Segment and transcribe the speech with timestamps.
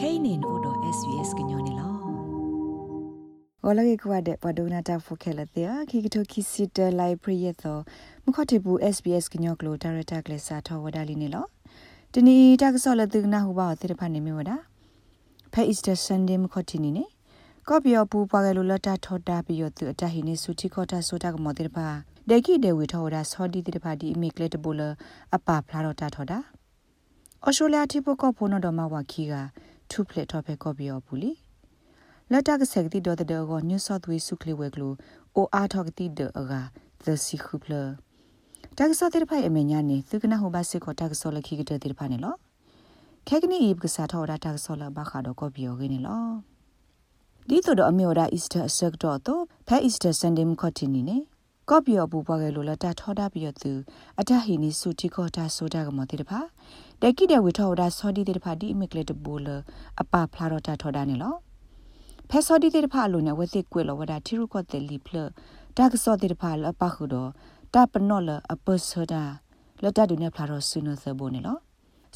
[0.00, 1.88] kainin odo svs gnyone lo
[3.64, 7.78] ဝလကေကွာတဲ့ပဒုနာတာဖိုခဲလတဲ့ခိကတိုခိစီတလိုက်ပရိယသော
[8.24, 11.46] မခတိဘူး SBS ကညောကလိုဒါရတာကလေးစာထောဝဒါလီနေလော
[12.14, 14.56] တနီတာကဆောလတုနာဟူပါတဲ့ဖာနေမြဝဒါ
[15.52, 17.04] ဖဲ Easter Sunday မခတိနီနေ
[17.68, 21.86] ကော့ပြောပူပွားကလေးလတာထောတာပြီးရသူအတဟိနေစုတိခေါ်တာဆိုတာကမောတဲ့ဖာ
[22.28, 24.80] ဒေကိဒေဝီထောဒါဆောဒီတဲ့ဖာဒီအမိကလက်တဘူလ
[25.34, 26.38] အပဖလာတော့တာထောတာ
[27.44, 29.34] အော်စတြေးလျတိပကောဖိုနိုဒမဝါခီက
[29.90, 31.32] ထူဖလက်ထောဖဲကော့ပြောပူလီ
[32.30, 34.92] လက်တကဆက်ကတိဒေါ်တဲ့ကော New South Wales စုကလေးဝဲကလို
[35.36, 36.52] အိုအားထောကတိဒေအက
[37.04, 37.82] The Sikhuple
[38.78, 42.34] တကဆောတဲ့ဖိုင်အမညာနေသူကနဟိုဘစစ်ကိုတကဆောလခိကတဲ့ဖိုင်နေလော
[43.28, 46.24] ခဲကနီဤပကစားထောတာတကဆောလဘခါတော့ကောပြောခင်းနေလော
[47.48, 51.16] ဒီတော့အမေရာ Easter ဆက်တော့တော့ဖဲ Easter Sunday မခတ်တင်နေ
[51.70, 53.72] ကော့ပြောပူပွားကလေးလတာထောတာပြီးသူ
[54.20, 56.40] အတဟိနီစုတိခေါ်တာဆိုတာကမတိတဖာ
[57.02, 59.48] တကိတဲ့ဝီထောတာဆောဒီတဲ့တဖာဒီအမီကလက်တဘူလ
[60.00, 61.34] အပဖလာတော့တာထောတာနေလော
[62.28, 65.16] ဖဲစောဒီတဲ့ဖာလိုနေဝသိကွေလောဝဒတီရုကောတဲ့လီဖလ
[65.76, 67.30] ဒါကစောတဲ့ဖာလပခုတော့
[67.74, 69.22] တပနော့လအပစဒါ
[69.82, 71.58] လတဒုနေဖလာတော့ဆုနသဘိုနေလော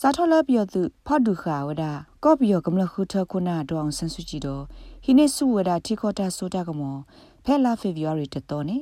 [0.00, 1.84] စာထောလပြောသူဖတ်ဒုခါဝဒ
[2.24, 4.62] ကော့ပြောကမလခုထခုနာတော့အောင်ဆန်းစုကြည်တော့
[5.04, 6.96] ဟိနေစုဝဒတီခေါ်တာဆိုတာကမော
[7.44, 8.78] ဖဲလာဖေဗူရီတတော်နေ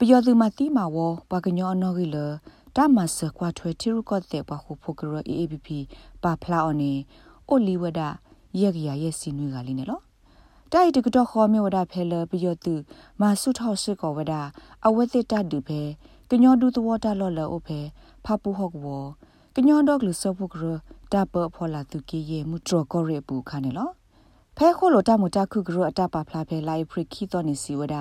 [0.00, 0.96] ပြောသူမတိမာဝ
[1.30, 2.16] ဘကညောနော်ဂီလ
[2.76, 5.68] တမဆကွာထွဲတီရုကောတဲ့ဘခုဖိုကရ AABP
[6.22, 6.92] ပါဖလာအော်နေ
[7.48, 8.00] အိုလီဝဒ
[8.60, 10.00] ရက်ရရဲ့စီနွေကလေးနေလော
[10.72, 12.74] တိုက်တကတော့ခေါ်မြဝဒဖဲလပြယတု
[13.20, 14.32] မာစုထောက်စစ်ကောဝဒ
[14.86, 15.80] အဝဲစစ်တတူဖဲ
[16.30, 17.80] ကညောဒူသဝတာလော်လောအိုဖဲ
[18.24, 18.86] ဖပူဟော့ကဝ
[19.56, 20.64] ကညောဒေါကလူဆောဖုကရ
[21.12, 23.88] တပဖောလာသူကေယေမူထရကောရေပူခါနေလော
[24.60, 27.96] ဖဲခိုလိုတမတခုကရအတပါဖလာဖဲလိုက်ဖရခီတော်နေစီဝဒ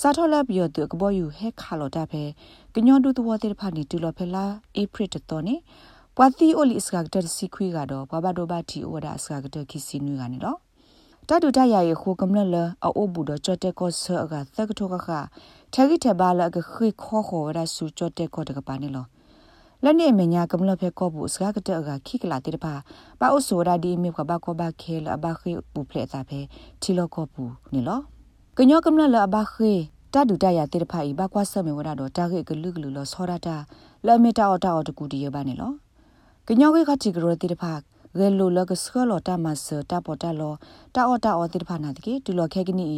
[0.00, 2.22] စာထောလပြယတုကဘောယူဟဲခါလောတဖဲ
[2.74, 4.44] ကညောဒူသဝတဲ့ဖာနေတူလောဖဲလာ
[4.76, 5.54] အေဖရတတော်နေ
[6.16, 10.58] ပွာသီအိုလီစကကတစီခွေကတော့ဘဘဒိုဘတီအိုဒါစကကတခီစီနွေကနေတော့
[11.28, 15.08] တတူတရရခိုကမလလအိုဘူဒချတဲ့ကောဆာကသက်ကထောကခ
[15.72, 19.06] ထဂိထဘာလကခိခောခောရဆူချတဲ့ကောတကပါနေလော
[19.84, 22.74] လက်နေမညာကမလဖဲကောဘူးစကားကတဲ့ကခိကလာတဲ့ပါ
[23.20, 26.40] ပါအိုဆိုရာဒီမြေကဘာကောဘာခဲလဘခိပူဖလက်တာဖဲ
[26.82, 28.00] ချီလောကောဘူးနေလော
[28.56, 29.72] ကညောကမလလဘခိ
[30.12, 33.56] တတူတရတဲ့ဖာဤဘကွာဆမေဝရတော့တာခိကလူကလူလောဆောရတာ
[34.06, 35.72] လဲမီတာအော်တာအော်တကူတရပါနေလော
[36.48, 37.72] ကညောခိခတိကရတဲ့ဖာ
[38.18, 40.54] ဂဲလိုလကစခလောတာမဆတာပေါ်တာလော
[40.94, 42.88] တာအော်တာအော်တိဖာနာတကေတူလောခဲကနီ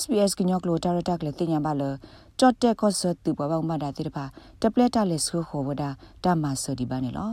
[0.00, 1.82] SBS ကညောကလိုတာရတာကလေတင်ညာပါလ
[2.38, 4.24] ကြော့တက်ကောဆတူဘဘောင်မတာတိဖာ
[4.60, 5.90] တပလက်တာလေဆခိုဝဒါ
[6.24, 7.32] တာမဆဒီပါနေလော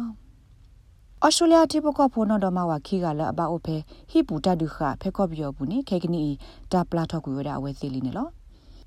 [1.24, 3.76] ဩစတြေးလျတိပကဖိုနော်ဒမဝခီကလအဘအိုဖဲ
[4.12, 6.24] ဟိပူတဒုခဖဲကော့ပြောဘူးနိခဲကနီ
[6.72, 8.28] တာပလာထောက်ကွေဝဒအဝဲစီလီနေလော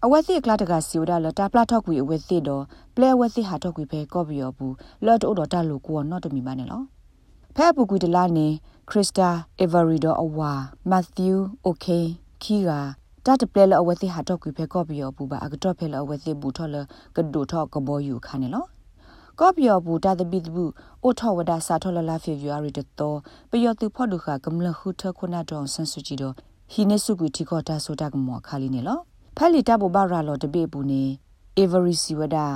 [0.05, 2.65] အဝက်စီကလာတကစီဝဒလတာပလာထောက်ကွေအဝဲစီတော့
[2.97, 4.75] ပလဲဝက်စီဟာထောက်ကွေဖဲကော့ပြောဘူး
[5.05, 6.83] လော့တိုတော့တလူကိုနော်တမီပါနေလော
[7.61, 8.49] ဖဲပူကူတလာနေ
[8.89, 9.31] ခရစ္စတာ
[9.61, 10.53] အေဗရီဒိုအဝါ
[10.91, 12.01] မက်သျူးအိုကေ
[12.43, 12.81] ခီရာ
[13.25, 16.77] တတ်ပလဲလအဝသိဟာတော့ကွေဖဲကော်ပီယောဘူးပါအကတော့ဖဲလအဝသိဘူးထော်လ
[17.17, 18.65] ကဒိုထော်ကဘောယူခါနေလော
[19.41, 20.71] ကော်ပီယောဘူးတတ်ပိတဘူး
[21.03, 23.19] အိုထော်ဝဒါစာထော်လလာဖေဗျူအရီတတော်
[23.51, 26.35] ပယောသူဖော့ဒုခကမလဟုထခုနာတော်ဆန်ဆူဂျီတော်
[26.73, 28.99] ဟီနေစုကွေတီကောတာဆိုတာကမောခါလီနေလော
[29.37, 31.03] ဖဲလီတပ်ဘဘရာလောတပိဘူးနေ
[31.61, 32.47] Avery Siwada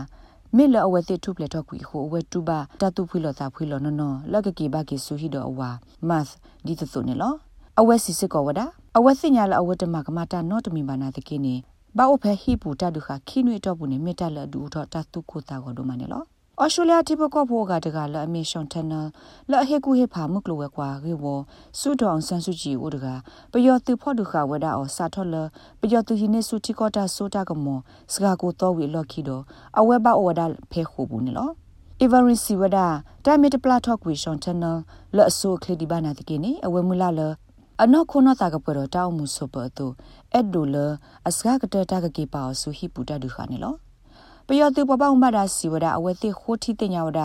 [0.56, 5.70] မေလအဝဲတိထုပလက်တော့ကွီဟိုအဝဲတူပါတတုဖွေလောတာဖွေလောနော်နော်လက်ကကေဘကေဆူဟီတော့အဝါ
[6.08, 6.26] မတ်
[6.66, 7.34] ဒီတသုနေလော
[7.80, 8.60] အဝဲစီစစ်ကောဝဒ
[8.96, 11.54] အဝဲစညာလအဝဲတမကမတာနော့တမီဘာနာတကိနေ
[11.96, 16.22] ဘာအိုဖဲဟိပူတဒုခခိနွေတော့ဘူးနေမေတ္တလဒူတော့တတုကိုတာကောဒိုမနေလော
[16.62, 18.92] ဩစတြေးလျတိပကောဖို့ကတကလအမေရှွန်တန
[19.50, 21.24] လအဟေကူဟေဖာမုကလဝဲကွာရေဝ
[21.80, 23.06] စုတော်ဆန်စုကြည်ဝဒက
[23.52, 25.34] ပယောသူဖို့ဒုခဝဒအောစာထောလ
[25.80, 27.78] ပယောသူဟိနေစုတိကောတာဆိုတာကမော
[28.12, 29.42] စကာကိုတော့ဝီလော်ခီတော့
[29.78, 30.40] အဝဲဘဩဝဒ
[30.70, 31.50] ဖဲခုဘူးနေလော
[32.02, 32.86] Every Siwada
[33.24, 34.76] Tamit Platok we Shon Channel
[35.16, 37.20] လော့ဆိုခလဒီဘာနာတကိနေအဝဲမူလာလ
[37.82, 39.86] အနောခုနတာကပရတောင်းမှုစပတူ
[40.32, 40.76] အဲ့ဒိုလ
[41.28, 43.74] အစကကတတကကေပါဆူဟိပူတဒုခနေလော
[44.54, 47.20] ပယောတိပပမဒါစီဝဒအဝဲတိခိုတီတညာဝဒ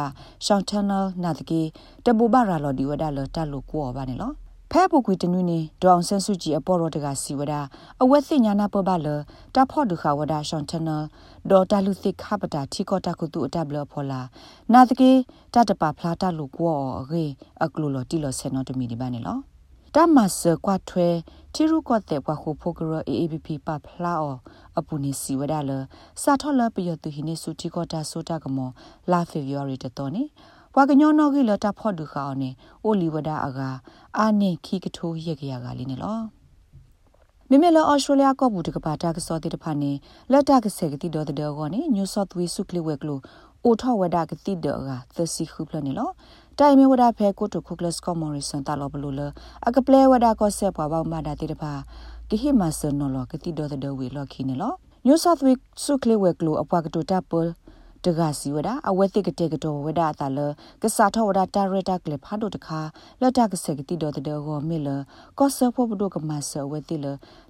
[0.45, 0.93] ရှောင်းထနလ
[1.23, 1.61] နာတကေ
[2.05, 4.31] တဘူဘာရာလော်ဒီဝဒလတလုကောပါနေလော
[4.71, 7.53] ဖဲပုကွေတနွေနေဒေါအောင်ဆန်းစုကြည်အပေါ်တော်တကစီဝဒ
[8.01, 9.07] အဝဲသိညာနာပပလ
[9.55, 10.89] တဖော့ဒုခဝဒရှောင်းထန
[11.49, 14.21] ဒေါ်တလူသိခပတာထီကောတကုတုအတဘလဖောလာ
[14.73, 15.11] နာတကေ
[15.53, 16.75] တတပဖလာတလုကော
[17.11, 17.25] ရေ
[17.63, 19.37] အကလူလော်တီလော်ဆေနောတမီဒီပါနေလော
[19.95, 21.07] တမဆကွာထွဲ
[21.53, 24.35] တီရုကောတဲ့ဘွားခုဖိုကရ AABP ပဖလာအော
[24.79, 25.71] အပူနေစီဝဒါလ
[26.21, 28.69] စာထောလပယတုဟိနေစုတီကောတာဆိုတာကမော
[29.11, 30.23] လာဖေဗူရီတတော်နေ
[30.73, 32.49] ဘွားကညောနောဂီလတာဖော့ဒုခအောင်နေ
[32.83, 33.59] အိုလီဝဒါအက
[34.19, 36.19] အာနေခီကထိုးရက်ကြရကလေးနေလော
[37.49, 39.91] မိမလောအော်စတြေးလျကောဘူးတကပါတာကစောတိတဖာနေ
[40.31, 43.19] လက်တာကဆေကတိတော်တဲ့ကောနေညူဆော့သဝေးစုကလီဝဲကလို
[43.67, 46.09] အိုထောဝဒကတိဒကသစီခုပလနေလော
[46.59, 49.21] တိုင်မီဝဒဖဲကိုတိုခုကလစကမော်ရီဆန်တာလောဘလူလ
[49.67, 51.71] အကပလဲဝဒကောဆက်ပွားပေါမဒါတိတဖာ
[52.29, 54.73] ကဟိမဆန်နော်လောကတိဒတဲ့ဝေလောခိနေလော
[55.05, 57.47] New South Wales စုကလေဝဲကလိုအပွားကတိုတာပလ
[58.07, 60.39] တကစီဝဒအဝဲတိကတေကတောဝဒတာလ
[60.81, 62.79] ကစားထောဝဒတာရတာကလေဖာဒိုတခါ
[63.21, 64.89] လတ်တကစကတိတော်တဲ့ဟောမေလ
[65.39, 67.05] ကောဆဖို့ဘဒုကမဆဝဲတိလ